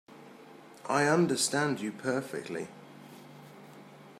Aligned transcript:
I 0.89 1.03
understand 1.05 1.79
you 1.79 1.91
perfectly. 1.91 2.69